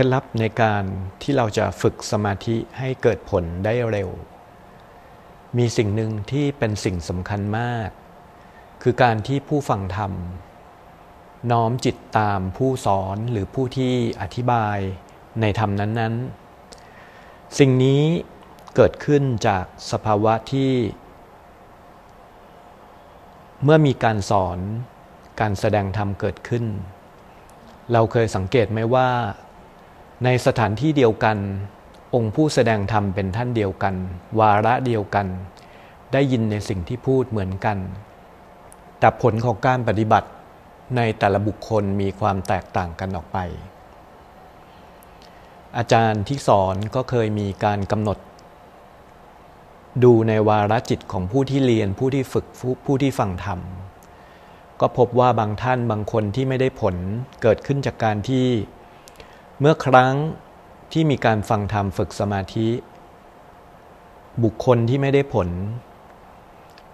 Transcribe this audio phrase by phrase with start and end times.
[0.00, 0.84] เคล็ดลับในการ
[1.22, 4.10] ที่เราจะฝึกสมาธิให้เกิดผลได้เร็ว
[5.58, 7.88] มีสิ่งหนึ่งที่เป็นสิ่งสำคัญมาก
[8.82, 10.12] คือการที่ผู้ฟังธรรม
[11.50, 14.78] น้อมจิตตามผู้สอนหรือผู้ที่อธิบาย
[15.40, 16.14] ในธรรมนั้น
[16.86, 18.02] ๆ สิ่งนี้
[18.76, 20.72] เกิดขึ้นจากสภาวะที่
[23.62, 24.58] เมื่อมีการสอน
[25.40, 26.64] การแสดงธรรมเกิดขึ้น
[27.92, 29.10] เราเคยสังเกตไหมว่า
[30.24, 31.38] ในสถานที่เดียวกัน
[32.14, 33.94] องค์ผู้แสดงธรรมเป็นท่านเดียวกัน
[34.40, 35.26] วาระเดียวกัน
[36.12, 37.78] ได้ยินในสิ่งที่พูดเหมือนกัน
[38.98, 40.28] แต่ผลของการปฏิบัติ
[40.96, 43.38] ในแต่ละบุคคลมีความแตกต่างกันออกไป
[45.76, 48.18] อาจารย์ที่สอนก็เคยมีการกำหนด
[50.04, 52.46] ดูในวาระจิตของผู้ที่เรียนผู้ที่ฝึก
[52.86, 53.60] ผู้ที่ฟังธรรม
[54.80, 56.96] ก็พบว่าบางท่านบางคนที่ไม่ได้ผล
[57.42, 58.46] เกิดขึ้นจากการที่
[59.62, 60.14] เมื่อครั้ง
[60.92, 62.68] ที่มีการฟังธรรมฝึกสมาธิ
[64.42, 65.48] บุคคลที่ไม่ได้ผล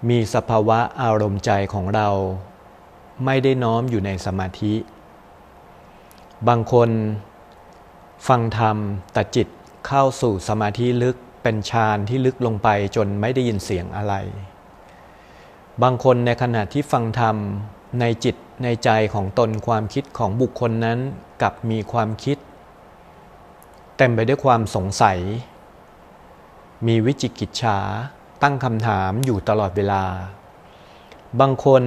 [0.09, 2.09] มีสภาวะอารมณ์ใจของเรา
[3.25, 4.75] ไม่ได้น้อมอยู่ในสมาธิ
[6.49, 6.91] บางคน
[8.29, 8.77] ฟังธรรม
[9.13, 9.49] แต่จิต
[9.87, 14.15] เข้าสู่สมาธิลึกเป็นฌานที่ลึกลงไปจนไม่ได้ยินเสียงอะไร
[15.83, 17.37] บางคนในขณะที่ฟังธรรม
[18.01, 20.99] ในจิตในใจของตนความคิดของบุคคลนั้น
[21.43, 22.39] กับมีความคิด
[23.97, 25.19] เต็มไปด้วยความสงสัย
[26.87, 27.79] มีวิจิกิจฉา
[28.43, 30.05] ตั้งคำถามอยู่ตลอดเวลา
[31.41, 31.83] บางคน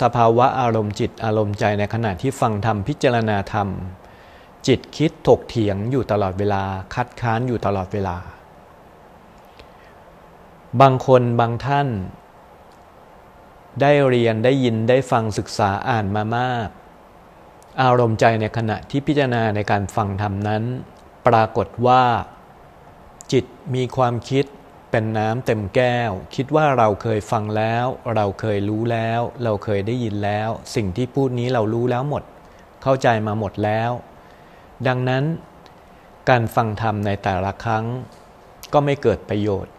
[0.00, 3.68] สภาวะอารมณ์จิตอารมณ์ใจในขณะที่ฟังธรรมพิจารณาธรรม
[4.66, 6.62] จิตคิดถกเถียงอยู่ตลอดเวลา
[6.94, 8.16] คัดค้านอยู่ตลอดเวลา
[10.80, 11.88] บางคนบางท่าน
[13.80, 16.68] ได้เรียนได้ยินได้ฟังศึกษาอ่านมามาก
[17.82, 20.62] อารมณ์ใจในขณะที่พิจารณาในการฟังธรรมนั้น
[21.28, 22.04] ปรากฏว่า
[23.32, 23.44] จิต
[23.74, 24.44] มีความคิด
[24.90, 32.22] เป็นน้ำเต็มแก้ว คิดว่าเราเคยฟังแล้ว เราเคยรู้แล้ว เราเคยได้ยินแล้ว สิ่งที่พูดนี้เรารู้แล้วหมด
[32.82, 33.90] เข้าใจมาหมดแล้ว
[34.86, 35.24] ดังนั้น
[36.28, 37.84] การฟังธรรมในแต่ละครั้ง
[38.72, 39.72] ก็ไม่เกิดประโยชน์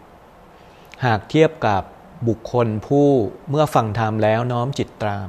[1.04, 1.82] หากเทียบกับ
[2.28, 3.08] บุคคลผู้
[3.50, 5.28] เมื่อฟังธรรมแล้วน้อมจิตตาม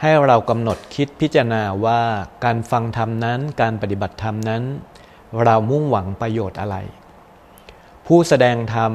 [0.00, 2.02] ให้เรากำหนดคิดพิจารณาว่า
[2.44, 4.62] การฟังธรรมนั้น การปฏิบัติธรรมนั้น
[5.44, 6.76] เรามุ่งหวังประโยชน์อะไร
[8.06, 8.92] ผู้แสดงธรรม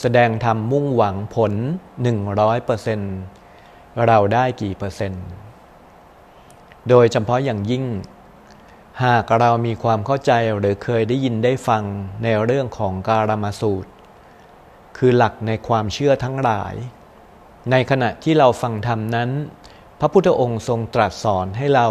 [0.00, 1.52] แสดงธรรมมุ่งหวังผล
[3.20, 5.24] 100%เราได้กี่เปอร์เซ็นต์
[6.88, 7.84] โดยเฉพาะอย่างยิ่ง
[9.04, 11.82] หากเรามีความเข้าใจหรือเคยได้ยินได้ฟัง
[12.22, 13.90] ในเรื่องของการมาสูตร
[14.96, 16.74] คือหลักในความเชื่อทั้งหลาย
[17.70, 19.30] ในขณะที่เราฟังธรรมนั้น
[20.00, 21.88] พระพุทธองค์ทรงตรัสสอนให้เรา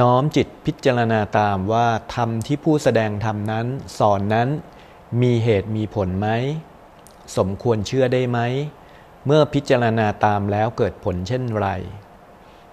[0.00, 3.66] น้อมจิตพิจารณาตามว่าธรรมที่ผู้แสดงธรรมนั้น
[3.98, 4.48] สอนนั้น
[5.22, 6.28] มีเหตุมีผลไหม
[7.36, 8.38] สมควรเชื่อได้ไหม
[9.26, 11.68] เมื่อพิจารณาตามแล้วเกิดผลเช่นไร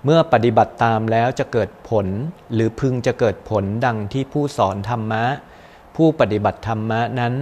[0.03, 2.07] เมื่อปฏิบัติตามแล้วจะเกิดผล
[2.53, 5.25] หรือพึงจะเกิดผลดังที่ผู้สอนธรรมะ
[5.95, 7.33] ผู้ปฏิบัติธรรมะนั้น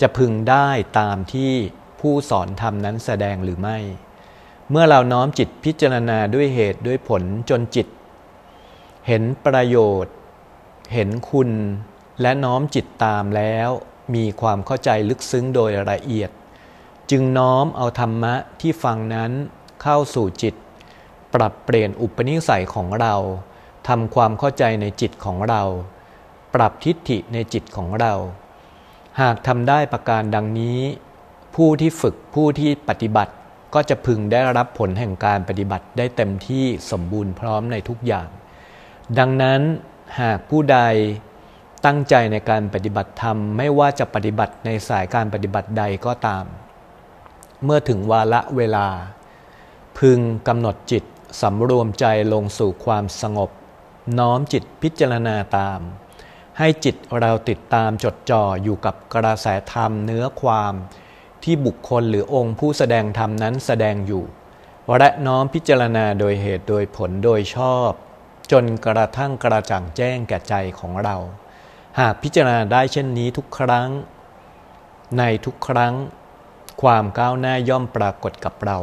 [0.00, 0.68] จะพึงได้
[1.00, 1.52] ตามที่
[2.00, 3.78] ผู้สอนธรรมนั้นแสดงหรือไม่
[4.70, 7.86] เมื่อเราน้อมจิตพิจารณาด้วยเหตุด้วยผลจนจิต
[9.06, 10.14] เห็นประโยชน์
[10.94, 11.50] เห็นคุณ
[12.20, 13.68] และน้อมจิตตามแล้ว
[14.14, 16.30] มีความเข้าใจลึกซึ้งโดยละเอียด
[17.10, 19.32] จึงน้อมเอาธรรมะที่ฟังนั้น
[19.82, 20.54] เข้าสู่จิต
[21.34, 23.14] ปรับเปลี่ยนอุปนิสัยของเรา
[23.88, 25.62] ทำความเข้าใจในจิตของเรา
[26.54, 28.12] ปรับทิฏฐิในจิตของเรา
[29.20, 30.78] หากทำได้ประการดังนี้
[31.54, 33.32] ผู้ที่ฝึกผู้ที่ปฏิบัติ
[33.74, 38.28] ก็จะพึงได้รับผลแห่งการปฏิบัติได้เต็มที่สมบูรณ์พร้อมในทุกอย่าง
[39.18, 39.60] ดังนั้น
[40.20, 40.78] หากผู้ใด
[41.86, 46.44] ตั้งใจในการปฏิบัติธรรม ไม่ว่าจะปฏิบัติในสายการปฏิบัติใดก็ตาม
[47.64, 48.88] เมื่อถึงวาระเวลา
[49.98, 50.18] พึง
[50.48, 51.04] กำหนดจิต
[51.42, 53.50] สำรวมใจลงสู่ความสงบ
[54.18, 55.80] น้อมจิตพิจารณาตาม
[56.58, 60.74] ให้จิตเราติดตามจดจ่ออยู่กับกระแสธรรมเนื้อความ
[61.44, 64.24] ที่บุคคลหรือองค์ผู้แสดงธรรมนั้นแสดงอยู่
[64.98, 67.90] และน้อมพิจารณาโดยเหตุโดยผลโดยชอบ
[68.52, 71.16] จนกระทั่งกระจ่างแจ้งแก่ใจของเรา
[71.98, 73.88] หากพิจารณาได้เช่นนี้ทุกครั้ง
[75.18, 75.94] ในทุกครั้ง
[76.82, 78.78] ความก้าวหน้าย่อมปรากฏกับเรา